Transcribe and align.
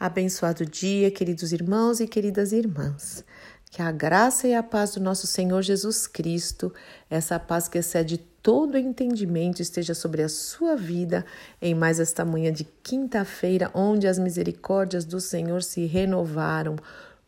Abençoado 0.00 0.64
dia, 0.64 1.10
queridos 1.10 1.52
irmãos 1.52 2.00
e 2.00 2.08
queridas 2.08 2.52
irmãs. 2.52 3.22
Que 3.70 3.82
a 3.82 3.92
graça 3.92 4.48
e 4.48 4.54
a 4.54 4.62
paz 4.62 4.94
do 4.94 5.00
nosso 5.00 5.26
Senhor 5.26 5.60
Jesus 5.60 6.06
Cristo, 6.06 6.72
essa 7.10 7.38
paz 7.38 7.68
que 7.68 7.76
excede 7.76 8.16
todo 8.42 8.78
entendimento, 8.78 9.60
esteja 9.60 9.92
sobre 9.92 10.22
a 10.22 10.28
sua 10.30 10.74
vida 10.74 11.22
em 11.60 11.74
mais 11.74 12.00
esta 12.00 12.24
manhã 12.24 12.50
de 12.50 12.64
quinta-feira, 12.82 13.70
onde 13.74 14.08
as 14.08 14.18
misericórdias 14.18 15.04
do 15.04 15.20
Senhor 15.20 15.62
se 15.62 15.84
renovaram. 15.84 16.76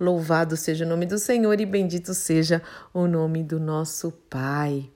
Louvado 0.01 0.57
seja 0.57 0.87
o 0.87 0.89
nome 0.89 1.05
do 1.05 1.19
Senhor 1.19 1.61
e 1.61 1.67
bendito 1.67 2.15
seja 2.15 2.63
o 2.95 3.07
nome 3.07 3.43
do 3.43 3.61
nosso 3.61 4.11
Pai. 4.31 4.91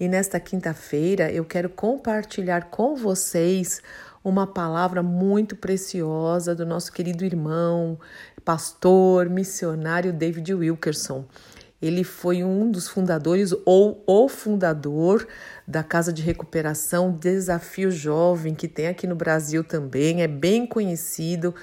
E 0.00 0.08
nesta 0.08 0.40
quinta-feira 0.40 1.30
eu 1.30 1.44
quero 1.44 1.68
compartilhar 1.68 2.70
com 2.70 2.96
vocês 2.96 3.82
uma 4.24 4.46
palavra 4.46 5.02
muito 5.02 5.56
preciosa 5.56 6.54
do 6.54 6.66
nosso 6.66 6.92
querido 6.92 7.24
irmão, 7.24 7.98
pastor, 8.44 9.28
missionário 9.28 10.12
David 10.12 10.54
Wilkerson. 10.54 11.24
Ele 11.80 12.02
foi 12.02 12.42
um 12.42 12.70
dos 12.70 12.88
fundadores 12.88 13.54
ou 13.64 14.02
o 14.04 14.28
fundador 14.28 15.26
da 15.66 15.82
Casa 15.84 16.12
de 16.12 16.22
Recuperação 16.22 17.12
Desafio 17.12 17.88
Jovem, 17.88 18.52
que 18.52 18.66
tem 18.66 18.88
aqui 18.88 19.06
no 19.06 19.14
Brasil 19.14 19.62
também, 19.62 20.22
é 20.22 20.26
bem 20.26 20.66
conhecido 20.66 21.54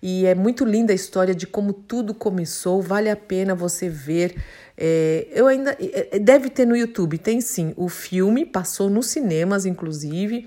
e 0.00 0.26
é 0.26 0.34
muito 0.34 0.64
linda 0.64 0.92
a 0.92 0.94
história 0.94 1.34
de 1.34 1.44
como 1.44 1.72
tudo 1.72 2.14
começou. 2.14 2.80
Vale 2.80 3.10
a 3.10 3.16
pena 3.16 3.52
você 3.52 3.88
ver. 3.88 4.36
É, 4.78 5.26
eu 5.32 5.48
ainda 5.48 5.76
é, 5.80 6.20
deve 6.20 6.50
ter 6.50 6.66
no 6.66 6.76
YouTube, 6.76 7.18
tem 7.18 7.40
sim. 7.40 7.72
O 7.76 7.88
filme 7.88 8.46
passou 8.46 8.88
nos 8.88 9.06
cinemas, 9.06 9.66
inclusive 9.66 10.46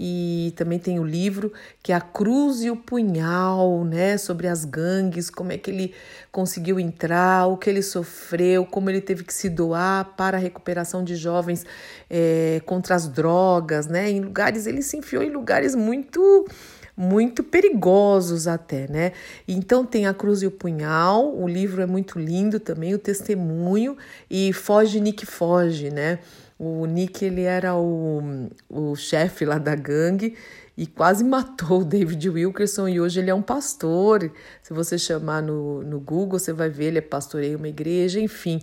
e 0.00 0.52
também 0.54 0.78
tem 0.78 1.00
o 1.00 1.04
livro 1.04 1.52
que 1.82 1.90
é 1.90 1.96
A 1.96 2.00
Cruz 2.00 2.62
e 2.62 2.70
o 2.70 2.76
Punhal, 2.76 3.84
né, 3.84 4.16
sobre 4.16 4.46
as 4.46 4.64
gangues, 4.64 5.28
como 5.28 5.50
é 5.50 5.58
que 5.58 5.72
ele 5.72 5.92
conseguiu 6.30 6.78
entrar, 6.78 7.48
o 7.48 7.56
que 7.56 7.68
ele 7.68 7.82
sofreu, 7.82 8.64
como 8.64 8.88
ele 8.88 9.00
teve 9.00 9.24
que 9.24 9.34
se 9.34 9.50
doar 9.50 10.14
para 10.16 10.36
a 10.36 10.40
recuperação 10.40 11.02
de 11.02 11.16
jovens 11.16 11.66
é, 12.08 12.62
contra 12.64 12.94
as 12.94 13.08
drogas, 13.08 13.88
né, 13.88 14.08
em 14.08 14.20
lugares, 14.20 14.68
ele 14.68 14.82
se 14.82 14.96
enfiou 14.96 15.24
em 15.24 15.30
lugares 15.30 15.74
muito 15.74 16.46
muito 16.96 17.44
perigosos 17.44 18.48
até, 18.48 18.88
né? 18.88 19.12
Então 19.46 19.86
tem 19.86 20.08
a 20.08 20.12
cruz 20.12 20.42
e 20.42 20.48
o 20.48 20.50
punhal, 20.50 21.32
o 21.32 21.46
livro 21.46 21.80
é 21.80 21.86
muito 21.86 22.18
lindo 22.18 22.58
também, 22.58 22.92
o 22.92 22.98
testemunho 22.98 23.96
e 24.28 24.52
Foge 24.52 24.98
Nick 24.98 25.24
Foge, 25.24 25.90
né? 25.90 26.18
O 26.58 26.86
Nick 26.86 27.24
ele 27.24 27.42
era 27.42 27.76
o, 27.76 28.50
o 28.68 28.96
chefe 28.96 29.44
lá 29.44 29.58
da 29.58 29.76
gangue 29.76 30.36
e 30.76 30.86
quase 30.86 31.24
matou 31.24 31.80
o 31.80 31.84
David 31.84 32.28
Wilkerson 32.30 32.88
e 32.88 33.00
hoje 33.00 33.20
ele 33.20 33.30
é 33.30 33.34
um 33.34 33.42
pastor. 33.42 34.32
Se 34.62 34.72
você 34.72 34.96
chamar 34.96 35.42
no, 35.42 35.82
no 35.82 35.98
Google, 35.98 36.38
você 36.38 36.52
vai 36.52 36.68
ver, 36.68 36.86
ele 36.86 36.98
é 36.98 37.00
pastoreia 37.00 37.56
uma 37.56 37.68
igreja, 37.68 38.20
enfim. 38.20 38.60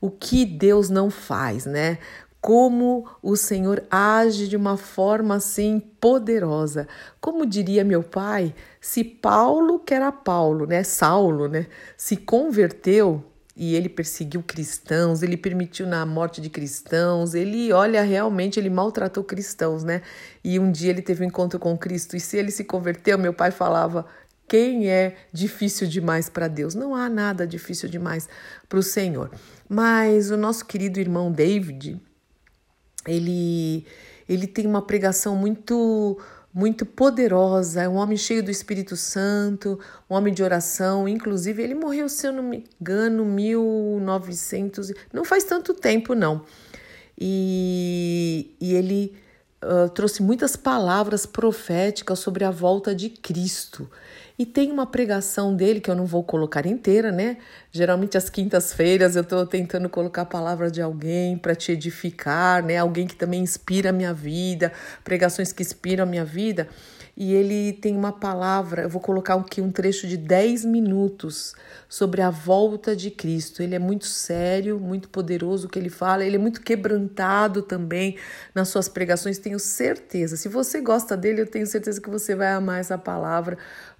O 0.00 0.10
que 0.10 0.46
Deus 0.46 0.88
não 0.88 1.10
faz, 1.10 1.66
né? 1.66 1.98
Como 2.40 3.06
o 3.22 3.36
Senhor 3.36 3.82
age 3.90 4.48
de 4.48 4.56
uma 4.56 4.76
forma 4.76 5.34
assim 5.34 5.78
poderosa. 6.00 6.88
Como 7.20 7.44
diria 7.44 7.84
meu 7.84 8.02
pai, 8.02 8.54
se 8.80 9.04
Paulo, 9.04 9.78
que 9.78 9.92
era 9.92 10.10
Paulo, 10.12 10.66
né, 10.66 10.82
Saulo, 10.82 11.48
né, 11.48 11.66
se 11.96 12.16
converteu, 12.16 13.24
e 13.58 13.74
ele 13.74 13.88
perseguiu 13.88 14.40
cristãos, 14.40 15.20
ele 15.20 15.36
permitiu 15.36 15.84
na 15.84 16.06
morte 16.06 16.40
de 16.40 16.48
cristãos, 16.48 17.34
ele, 17.34 17.72
olha, 17.72 18.02
realmente 18.02 18.60
ele 18.60 18.70
maltratou 18.70 19.24
cristãos, 19.24 19.82
né? 19.82 20.00
E 20.44 20.60
um 20.60 20.70
dia 20.70 20.90
ele 20.90 21.02
teve 21.02 21.24
um 21.24 21.26
encontro 21.26 21.58
com 21.58 21.76
Cristo 21.76 22.16
e 22.16 22.20
se 22.20 22.36
ele 22.36 22.52
se 22.52 22.62
converteu, 22.62 23.18
meu 23.18 23.34
pai 23.34 23.50
falava: 23.50 24.06
quem 24.46 24.88
é 24.88 25.16
difícil 25.32 25.88
demais 25.88 26.28
para 26.28 26.46
Deus? 26.46 26.76
Não 26.76 26.94
há 26.94 27.08
nada 27.08 27.44
difícil 27.44 27.88
demais 27.88 28.28
para 28.68 28.78
o 28.78 28.82
Senhor. 28.82 29.28
Mas 29.68 30.30
o 30.30 30.36
nosso 30.36 30.64
querido 30.64 31.00
irmão 31.00 31.32
David, 31.32 32.00
ele, 33.08 33.84
ele 34.28 34.46
tem 34.46 34.66
uma 34.66 34.82
pregação 34.82 35.34
muito 35.34 36.16
muito 36.52 36.86
poderosa, 36.86 37.82
é 37.82 37.88
um 37.88 37.96
homem 37.96 38.16
cheio 38.16 38.42
do 38.42 38.50
Espírito 38.50 38.96
Santo, 38.96 39.78
um 40.08 40.14
homem 40.14 40.32
de 40.32 40.42
oração. 40.42 41.08
Inclusive, 41.08 41.62
ele 41.62 41.74
morreu, 41.74 42.08
se 42.08 42.26
eu 42.26 42.32
não 42.32 42.42
me 42.42 42.64
engano, 42.80 43.24
1900, 43.24 44.92
não 45.12 45.24
faz 45.24 45.44
tanto 45.44 45.74
tempo, 45.74 46.14
não. 46.14 46.44
E, 47.18 48.54
e 48.60 48.74
ele 48.74 49.14
trouxe 49.94 50.22
muitas 50.22 50.56
palavras 50.56 51.26
proféticas 51.26 52.18
sobre 52.18 52.44
a 52.44 52.50
volta 52.50 52.94
de 52.94 53.10
Cristo. 53.10 53.90
E 54.38 54.46
tem 54.46 54.70
uma 54.70 54.86
pregação 54.86 55.54
dele 55.54 55.80
que 55.80 55.90
eu 55.90 55.96
não 55.96 56.06
vou 56.06 56.22
colocar 56.22 56.64
inteira, 56.64 57.10
né? 57.10 57.38
Geralmente 57.72 58.16
às 58.16 58.30
quintas-feiras 58.30 59.16
eu 59.16 59.22
estou 59.22 59.44
tentando 59.44 59.88
colocar 59.88 60.22
a 60.22 60.26
palavra 60.26 60.70
de 60.70 60.80
alguém 60.80 61.36
para 61.36 61.56
te 61.56 61.72
edificar, 61.72 62.62
né? 62.62 62.76
Alguém 62.76 63.04
que 63.04 63.16
também 63.16 63.42
inspira 63.42 63.90
a 63.90 63.92
minha 63.92 64.14
vida, 64.14 64.72
pregações 65.02 65.52
que 65.52 65.62
inspiram 65.62 66.04
a 66.04 66.06
minha 66.06 66.24
vida 66.24 66.68
e 67.20 67.34
ele 67.34 67.72
tem 67.72 67.96
uma 67.96 68.12
palavra, 68.12 68.82
eu 68.82 68.88
vou 68.88 69.00
colocar 69.00 69.34
aqui 69.34 69.60
um 69.60 69.72
trecho 69.72 70.06
de 70.06 70.16
10 70.16 70.64
minutos 70.64 71.52
sobre 71.88 72.22
a 72.22 72.30
volta 72.30 72.94
de 72.94 73.10
Cristo. 73.10 73.60
Ele 73.60 73.74
é 73.74 73.78
muito 73.80 74.06
sério, 74.06 74.78
muito 74.78 75.08
poderoso 75.08 75.66
o 75.66 75.68
que 75.68 75.80
ele 75.80 75.90
fala, 75.90 76.24
ele 76.24 76.36
é 76.36 76.38
muito 76.38 76.60
quebrantado 76.60 77.60
também 77.60 78.16
nas 78.54 78.68
suas 78.68 78.88
pregações, 78.88 79.36
tenho 79.36 79.58
certeza. 79.58 80.36
Se 80.36 80.48
você 80.48 80.80
gosta 80.80 81.16
dele, 81.16 81.40
eu 81.40 81.46
tenho 81.48 81.66
certeza 81.66 82.00
que 82.00 82.08
você 82.08 82.36
vai 82.36 82.52
amar 82.52 82.78
essa 82.78 82.96
palavra, 82.96 83.58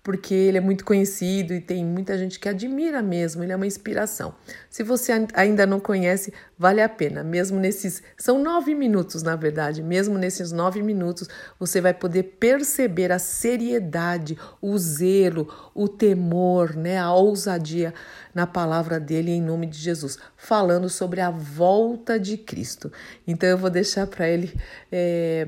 porque 0.08 0.32
ele 0.32 0.56
é 0.56 0.60
muito 0.62 0.86
conhecido 0.86 1.52
e 1.52 1.60
tem 1.60 1.84
muita 1.84 2.16
gente 2.16 2.40
que 2.40 2.48
admira 2.48 3.02
mesmo, 3.02 3.42
ele 3.42 3.52
é 3.52 3.56
uma 3.56 3.66
inspiração. 3.66 4.34
Se 4.70 4.82
você 4.82 5.12
ainda 5.34 5.66
não 5.66 5.78
conhece, 5.78 6.32
vale 6.58 6.80
a 6.80 6.88
pena, 6.88 7.22
mesmo 7.22 7.60
nesses. 7.60 8.02
São 8.16 8.42
nove 8.42 8.74
minutos, 8.74 9.22
na 9.22 9.36
verdade, 9.36 9.82
mesmo 9.82 10.16
nesses 10.16 10.50
nove 10.50 10.80
minutos, 10.80 11.28
você 11.60 11.78
vai 11.78 11.92
poder 11.92 12.22
perceber 12.40 13.12
a 13.12 13.18
seriedade, 13.18 14.38
o 14.62 14.78
zelo, 14.78 15.46
o 15.74 15.86
temor, 15.86 16.74
né, 16.74 16.96
a 16.96 17.12
ousadia 17.12 17.92
na 18.34 18.46
palavra 18.46 18.98
dele 18.98 19.32
em 19.32 19.42
nome 19.42 19.66
de 19.66 19.76
Jesus, 19.76 20.16
falando 20.38 20.88
sobre 20.88 21.20
a 21.20 21.30
volta 21.30 22.18
de 22.18 22.38
Cristo. 22.38 22.90
Então 23.26 23.46
eu 23.46 23.58
vou 23.58 23.68
deixar 23.68 24.06
para 24.06 24.26
ele. 24.26 24.58
É 24.90 25.46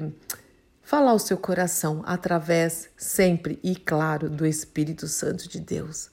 falar 0.91 1.13
ao 1.13 1.21
seu 1.21 1.39
coração 1.39 2.03
através 2.05 2.91
sempre 2.97 3.61
e 3.63 3.77
claro 3.77 4.29
do 4.29 4.45
Espírito 4.45 5.07
Santo 5.07 5.49
de 5.49 5.61
Deus. 5.61 6.11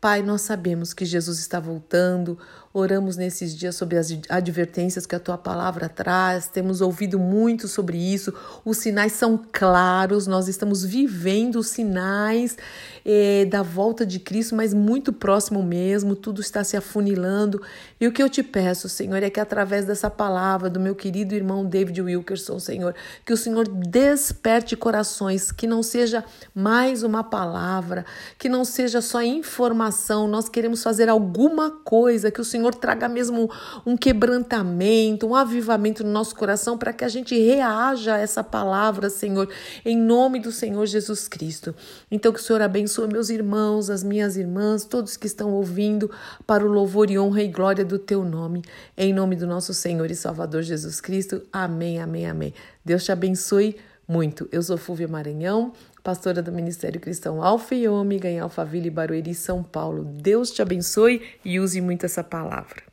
Pai, 0.00 0.22
nós 0.22 0.42
sabemos 0.42 0.94
que 0.94 1.04
Jesus 1.04 1.40
está 1.40 1.58
voltando, 1.58 2.38
oramos 2.72 3.16
nesses 3.16 3.56
dias 3.56 3.74
sobre 3.74 3.98
as 3.98 4.08
advertências 4.28 5.04
que 5.04 5.16
a 5.16 5.18
tua 5.18 5.36
palavra 5.36 5.88
traz, 5.88 6.46
temos 6.46 6.80
ouvido 6.80 7.18
muito 7.18 7.66
sobre 7.66 7.98
isso, 7.98 8.32
os 8.64 8.78
sinais 8.78 9.12
são 9.12 9.40
claros, 9.50 10.28
nós 10.28 10.46
estamos 10.46 10.84
vivendo 10.84 11.56
os 11.56 11.66
sinais 11.66 12.56
eh, 13.04 13.44
da 13.46 13.62
volta 13.62 14.06
de 14.06 14.20
Cristo, 14.20 14.54
mas 14.54 14.72
muito 14.72 15.12
próximo 15.12 15.62
mesmo, 15.64 16.14
tudo 16.14 16.40
está 16.40 16.62
se 16.62 16.76
afunilando. 16.76 17.60
E 18.00 18.06
o 18.06 18.12
que 18.12 18.22
eu 18.22 18.28
te 18.28 18.42
peço, 18.42 18.88
Senhor, 18.88 19.20
é 19.22 19.30
que 19.30 19.40
através 19.40 19.84
dessa 19.84 20.08
palavra 20.08 20.70
do 20.70 20.78
meu 20.78 20.94
querido 20.94 21.34
irmão 21.34 21.64
David 21.64 22.00
Wilkerson, 22.00 22.60
Senhor, 22.60 22.94
que 23.24 23.32
o 23.32 23.36
Senhor 23.36 23.66
desperte 23.66 24.76
corações, 24.76 25.50
que 25.50 25.66
não 25.66 25.82
seja 25.82 26.24
mais 26.54 27.02
uma 27.02 27.24
palavra, 27.24 28.04
que 28.38 28.48
não 28.48 28.64
seja 28.64 29.00
só 29.00 29.22
informação, 29.22 30.28
nós 30.28 30.48
queremos 30.48 30.82
fazer 30.82 31.08
alguma 31.08 31.70
coisa, 31.70 32.30
que 32.30 32.40
o 32.40 32.44
Senhor 32.44 32.59
Senhor 32.60 32.74
traga 32.74 33.08
mesmo 33.08 33.50
um 33.86 33.96
quebrantamento, 33.96 35.26
um 35.26 35.34
avivamento 35.34 36.04
no 36.04 36.10
nosso 36.10 36.36
coração 36.36 36.76
para 36.76 36.92
que 36.92 37.04
a 37.04 37.08
gente 37.08 37.38
reaja 37.38 38.16
a 38.16 38.18
essa 38.18 38.44
palavra, 38.44 39.08
Senhor, 39.08 39.48
em 39.82 39.96
nome 39.96 40.38
do 40.38 40.52
Senhor 40.52 40.84
Jesus 40.84 41.26
Cristo. 41.26 41.74
Então, 42.10 42.30
que 42.32 42.38
o 42.38 42.42
Senhor 42.42 42.60
abençoe 42.60 43.08
meus 43.08 43.30
irmãos, 43.30 43.88
as 43.88 44.04
minhas 44.04 44.36
irmãs, 44.36 44.84
todos 44.84 45.16
que 45.16 45.26
estão 45.26 45.52
ouvindo, 45.54 46.10
para 46.46 46.64
o 46.64 46.70
louvor 46.70 47.10
e 47.10 47.18
honra 47.18 47.42
e 47.42 47.48
glória 47.48 47.84
do 47.84 47.98
teu 47.98 48.22
nome, 48.24 48.62
em 48.94 49.14
nome 49.14 49.36
do 49.36 49.46
nosso 49.46 49.72
Senhor 49.72 50.10
e 50.10 50.14
Salvador 50.14 50.62
Jesus 50.62 51.00
Cristo. 51.00 51.40
Amém, 51.50 51.98
amém, 51.98 52.26
amém. 52.26 52.52
Deus 52.84 53.04
te 53.04 53.12
abençoe 53.12 53.76
muito. 54.10 54.48
Eu 54.50 54.60
sou 54.60 54.76
Fúvia 54.76 55.06
Maranhão, 55.06 55.72
pastora 56.02 56.42
do 56.42 56.50
Ministério 56.50 57.00
Cristão 57.00 57.40
Alfa 57.40 57.76
e 57.76 57.86
Ômega 57.86 58.28
em 58.28 58.40
Alphaville, 58.40 58.90
Barueri, 58.90 59.32
São 59.36 59.62
Paulo. 59.62 60.02
Deus 60.02 60.50
te 60.50 60.60
abençoe 60.60 61.22
e 61.44 61.60
use 61.60 61.80
muito 61.80 62.04
essa 62.04 62.24
palavra. 62.24 62.89